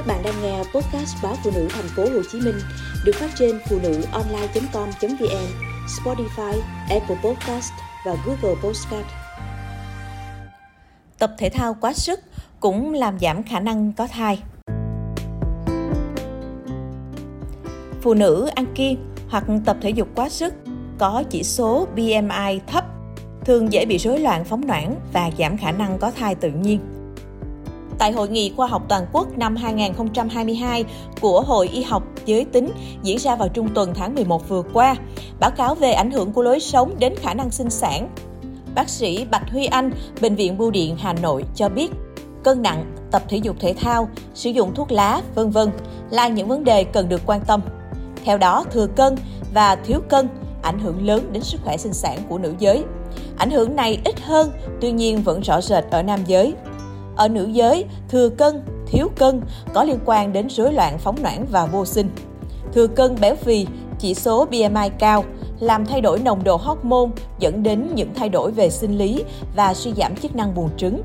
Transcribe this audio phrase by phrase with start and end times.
[0.00, 2.54] Các bạn đang nghe podcast báo phụ nữ thành phố Hồ Chí Minh
[3.04, 5.46] được phát trên phụ nữ online.com.vn,
[5.86, 7.72] Spotify, Apple Podcast
[8.06, 9.06] và Google Podcast.
[11.18, 12.20] Tập thể thao quá sức
[12.60, 14.42] cũng làm giảm khả năng có thai.
[18.02, 18.96] Phụ nữ ăn kiêng
[19.28, 20.54] hoặc tập thể dục quá sức
[20.98, 22.84] có chỉ số BMI thấp
[23.44, 26.99] thường dễ bị rối loạn phóng noãn và giảm khả năng có thai tự nhiên.
[28.00, 30.84] Tại Hội nghị Khoa học Toàn quốc năm 2022
[31.20, 32.70] của Hội Y học Giới tính
[33.02, 34.96] diễn ra vào trung tuần tháng 11 vừa qua,
[35.40, 38.08] báo cáo về ảnh hưởng của lối sống đến khả năng sinh sản.
[38.74, 41.90] Bác sĩ Bạch Huy Anh, Bệnh viện Bưu điện Hà Nội cho biết,
[42.44, 45.70] cân nặng, tập thể dục thể thao, sử dụng thuốc lá, vân vân
[46.10, 47.60] là những vấn đề cần được quan tâm.
[48.24, 49.16] Theo đó, thừa cân
[49.54, 50.28] và thiếu cân
[50.62, 52.84] ảnh hưởng lớn đến sức khỏe sinh sản của nữ giới.
[53.36, 56.54] Ảnh hưởng này ít hơn, tuy nhiên vẫn rõ rệt ở nam giới.
[57.16, 59.40] Ở nữ giới, thừa cân, thiếu cân
[59.74, 62.10] có liên quan đến rối loạn phóng noãn và vô sinh.
[62.72, 63.66] Thừa cân béo phì,
[63.98, 65.24] chỉ số BMI cao,
[65.60, 69.24] làm thay đổi nồng độ hormone dẫn đến những thay đổi về sinh lý
[69.56, 71.02] và suy giảm chức năng buồng trứng.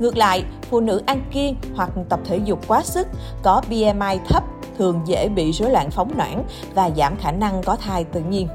[0.00, 3.06] Ngược lại, phụ nữ ăn kiêng hoặc tập thể dục quá sức
[3.42, 4.44] có BMI thấp
[4.78, 6.42] thường dễ bị rối loạn phóng noãn
[6.74, 8.48] và giảm khả năng có thai tự nhiên.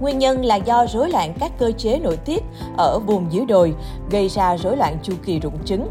[0.00, 2.42] Nguyên nhân là do rối loạn các cơ chế nội tiết
[2.76, 3.74] ở vùng dưới đồi,
[4.10, 5.90] gây ra rối loạn chu kỳ rụng trứng.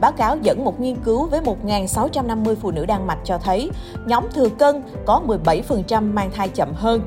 [0.00, 3.70] Báo cáo dẫn một nghiên cứu với 1.650 phụ nữ Đan Mạch cho thấy
[4.06, 7.02] nhóm thừa cân có 17% mang thai chậm hơn.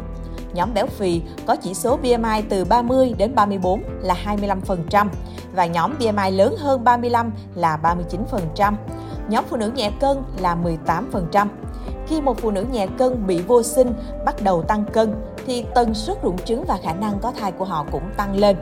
[0.53, 5.07] Nhóm béo phì có chỉ số BMI từ 30 đến 34 là 25%
[5.55, 8.73] và nhóm BMI lớn hơn 35 là 39%.
[9.29, 11.47] Nhóm phụ nữ nhẹ cân là 18%.
[12.11, 13.93] Khi một phụ nữ nhẹ cân bị vô sinh
[14.25, 17.65] bắt đầu tăng cân thì tần suất rụng trứng và khả năng có thai của
[17.65, 18.57] họ cũng tăng lên.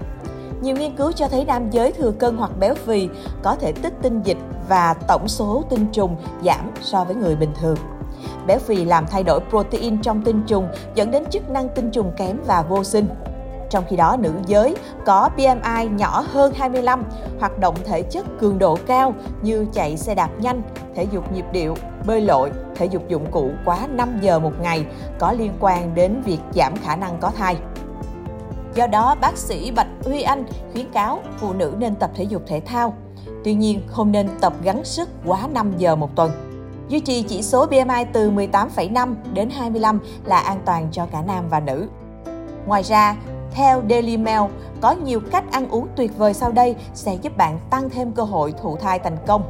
[0.61, 3.09] Nhiều nghiên cứu cho thấy nam giới thừa cân hoặc béo phì
[3.43, 4.37] có thể tích tinh dịch
[4.69, 7.77] và tổng số tinh trùng giảm so với người bình thường.
[8.47, 12.11] Béo phì làm thay đổi protein trong tinh trùng dẫn đến chức năng tinh trùng
[12.17, 13.07] kém và vô sinh.
[13.69, 17.03] Trong khi đó, nữ giới có BMI nhỏ hơn 25,
[17.39, 20.61] hoạt động thể chất cường độ cao như chạy xe đạp nhanh,
[20.95, 24.85] thể dục nhịp điệu, bơi lội, thể dục dụng cụ quá 5 giờ một ngày
[25.19, 27.57] có liên quan đến việc giảm khả năng có thai.
[28.75, 30.43] Do đó, bác sĩ Bạch Huy Anh
[30.73, 32.93] khuyến cáo phụ nữ nên tập thể dục thể thao.
[33.43, 36.31] Tuy nhiên, không nên tập gắng sức quá 5 giờ một tuần.
[36.89, 41.49] Duy trì chỉ số BMI từ 18,5 đến 25 là an toàn cho cả nam
[41.49, 41.87] và nữ.
[42.65, 43.15] Ngoài ra,
[43.51, 44.41] theo Daily Mail,
[44.81, 48.23] có nhiều cách ăn uống tuyệt vời sau đây sẽ giúp bạn tăng thêm cơ
[48.23, 49.43] hội thụ thai thành công.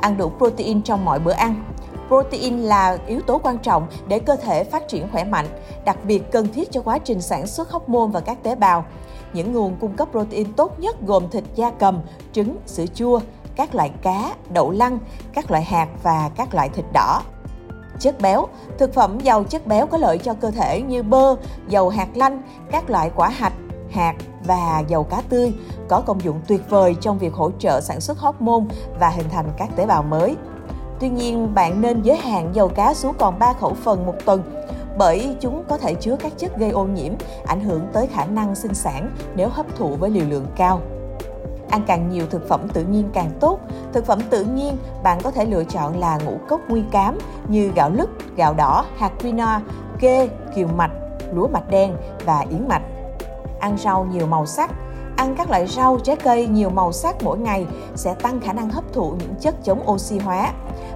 [0.00, 1.64] Ăn đủ protein trong mọi bữa ăn.
[2.08, 5.46] Protein là yếu tố quan trọng để cơ thể phát triển khỏe mạnh,
[5.84, 8.84] đặc biệt cần thiết cho quá trình sản xuất hormone và các tế bào.
[9.32, 12.00] Những nguồn cung cấp protein tốt nhất gồm thịt da cầm,
[12.32, 13.20] trứng, sữa chua,
[13.56, 14.98] các loại cá, đậu lăng,
[15.32, 17.22] các loại hạt và các loại thịt đỏ.
[17.98, 18.46] Chất béo,
[18.78, 21.36] thực phẩm giàu chất béo có lợi cho cơ thể như bơ,
[21.68, 23.52] dầu hạt lanh, các loại quả hạch,
[23.90, 25.52] hạt và dầu cá tươi
[25.88, 28.64] có công dụng tuyệt vời trong việc hỗ trợ sản xuất hormone
[29.00, 30.36] và hình thành các tế bào mới.
[31.00, 34.42] Tuy nhiên, bạn nên giới hạn dầu cá xuống còn 3 khẩu phần một tuần
[34.98, 37.12] bởi chúng có thể chứa các chất gây ô nhiễm,
[37.46, 40.80] ảnh hưởng tới khả năng sinh sản nếu hấp thụ với liều lượng cao.
[41.70, 43.58] Ăn càng nhiều thực phẩm tự nhiên càng tốt.
[43.92, 47.18] Thực phẩm tự nhiên bạn có thể lựa chọn là ngũ cốc nguyên cám
[47.48, 49.60] như gạo lứt, gạo đỏ, hạt quinoa,
[49.98, 50.90] kê, kiều mạch,
[51.32, 52.82] lúa mạch đen và yến mạch.
[53.60, 54.70] Ăn rau nhiều màu sắc,
[55.16, 58.70] ăn các loại rau, trái cây nhiều màu sắc mỗi ngày sẽ tăng khả năng
[58.70, 60.52] hấp thụ những chất chống oxy hóa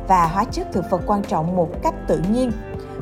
[0.08, 2.52] và hóa chất thực vật quan trọng một cách tự nhiên.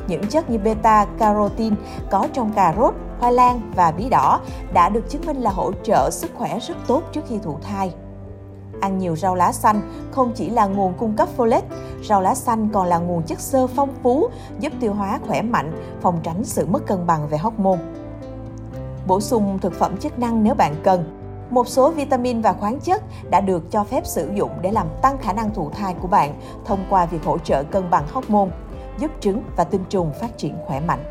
[0.07, 1.75] Những chất như beta carotin
[2.09, 4.39] có trong cà rốt, khoai lang và bí đỏ
[4.73, 7.93] đã được chứng minh là hỗ trợ sức khỏe rất tốt trước khi thụ thai.
[8.81, 11.61] Ăn nhiều rau lá xanh không chỉ là nguồn cung cấp folate,
[12.03, 14.29] rau lá xanh còn là nguồn chất xơ phong phú
[14.59, 17.79] giúp tiêu hóa khỏe mạnh, phòng tránh sự mất cân bằng về hormone.
[19.07, 21.17] Bổ sung thực phẩm chức năng nếu bạn cần.
[21.49, 25.17] Một số vitamin và khoáng chất đã được cho phép sử dụng để làm tăng
[25.17, 28.49] khả năng thụ thai của bạn thông qua việc hỗ trợ cân bằng hormone,
[28.99, 31.03] giúp trứng và tinh trùng phát triển khỏe mạnh.